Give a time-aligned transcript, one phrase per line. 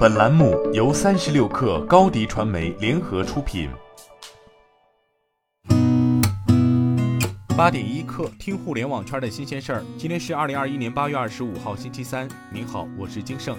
[0.00, 3.68] 本栏目由三十六氪高低传媒联合出品。
[7.54, 9.84] 八点一刻，听互联网圈的新鲜事儿。
[9.98, 12.26] 今天是二零二一年八月二十五号，星期三。
[12.50, 13.54] 您好，我是金盛。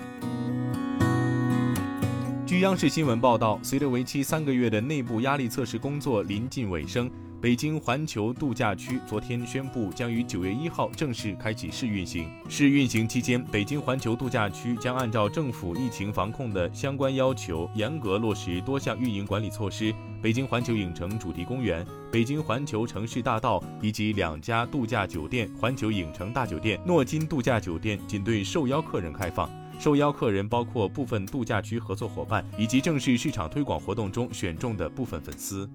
[2.43, 7.07] 据央视新闻报道，随着为期三个月的内部压力测试工作临近尾声。
[7.41, 12.29] 北京环球度假区昨天宣布，将于九月一号正式开启试运行。
[12.47, 19.91] 试运行期间，北京环球度假区将按照政府疫情防控的相关要求，严格落实多项运营管理措施。
[20.21, 29.49] 北京环球影城主题公园、北京环球城市大道以及两家度假酒店——环球影城大酒店、诺金度假酒店，仅对受邀客人开放。
[29.79, 35.67] 受邀客人包括部分度假区合作伙伴以及正式市场推广活动中选中的部分粉丝。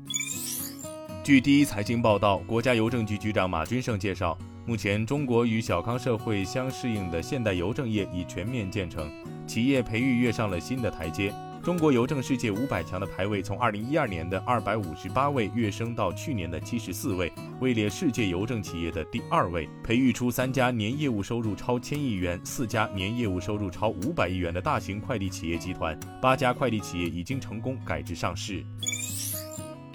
[1.26, 9.10] 据第一财经报道，国家邮政局局长马军胜介绍，目前中国与小康社会相适应的现代邮政业已全面建成，
[9.44, 11.34] 企业培育跃上了新的台阶。
[11.64, 28.64] 中国邮政世界五百强的排位从二零一二年的二百五十八位跃升到去年的七十四位，位列世界邮政企业的第二位，培育出三家年业务收入超千亿元、四家年业务收入超五百亿元的大型快递企业集团，八家快递企业已经成功改制上市。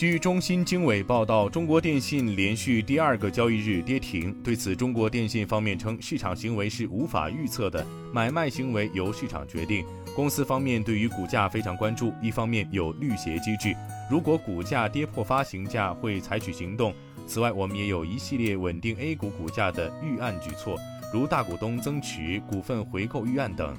[0.02, 4.34] 据中新经纬报道，中国电信连续第二个交易日跌停。
[4.44, 9.86] 对此，中国电信方面称，市场行为是无法预测的，买卖行为由市场决定。
[10.16, 13.76] 公司方面对于股价非常关注，一方面有绿鞋机制，
[14.10, 16.92] 如果股价跌破发行价会采取行动。
[17.28, 20.76] 此外，我们也有一系列稳定 A 股股价的预案举措，
[21.14, 23.72] 如大股东增持、股份回购预案等。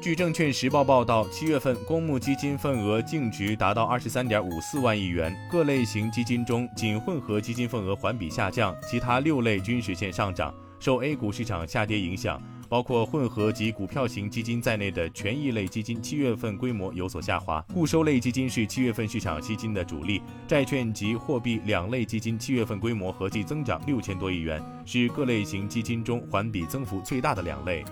[0.00, 5.34] 据证券时报报道，七月份公募基金份额净值达到二十三点五四万亿元。
[5.50, 10.54] 各类型基金中，仅混合基金份额环比下降，其他六类均实现上涨。
[10.78, 17.60] 受 A 股市场下跌影响，包括混合及股票型基金在内的权益类基金七月份规模有所下滑。
[17.74, 27.84] 固收类基金是七月份市场吸金的主力，债券及货币两类基金七月份规模合计增长六千多亿元，是各类型基金中环比增幅最大的两类。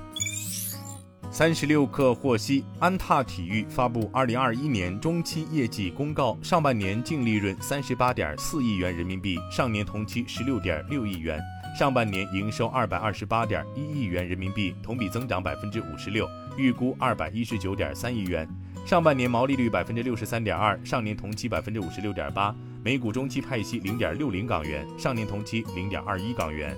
[1.36, 11.38] 三十六氪获悉，安踏体育发布二零二一年中期业绩公告，上半年净利润三十八点四亿元人民币，上年同期十六点六亿元；
[11.78, 16.26] 上半年营收二百二十八点一亿元人民币，同比增长百分之五十六，
[16.56, 18.46] 预估二百一十九点三亿元；
[18.86, 22.50] 上半年毛利率百分之六十三点二，上年同期百分之五十六点八；
[22.82, 26.74] 每股中期派息零点六零港元，上年同期零点二一港元。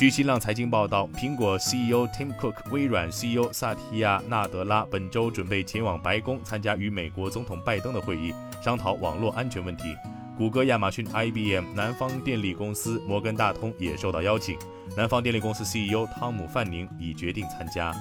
[0.00, 9.94] 据新浪财经报道，苹果 CEO Tim Cook、微软 CEO 萨提亚·纳德拉本周准备前往白宫参加与美国总统拜登的会议，商讨网络安全问题。
[10.38, 14.56] 谷歌、亚马逊、IBM、南方电力公司、摩根大通也受到邀请。
[14.96, 17.94] 南方电力公司 CEO 汤姆·范宁已决定参加。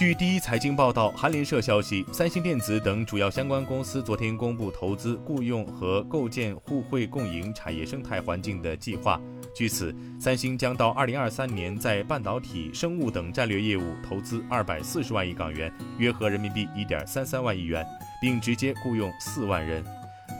[0.00, 9.20] 据第一财经报道，韩联社消息，三星电子等主要相关公司昨天公布投资、雇佣和构建互惠共赢产业生态环境的计划。
[9.54, 17.86] 据此，三星将到二零二三年在半导体、生物等战略业务投资二百四十万亿港元，约合人民币一点三三万亿元，
[18.22, 19.84] 并直接雇佣四万人。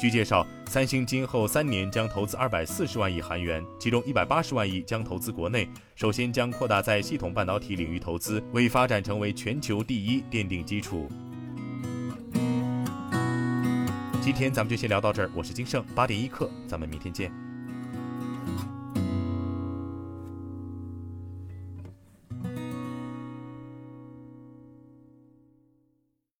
[0.00, 5.68] 据介绍，三星今后三年将投资二百四十万亿韩元，其中一百八十万亿将投资国内。
[5.94, 11.06] 首先将扩大在系统半导体领域投资，为发展成为全球第一奠定基础。
[14.22, 17.30] 今天咱们就先聊到这儿，我是金盛八点一刻，咱们明天见。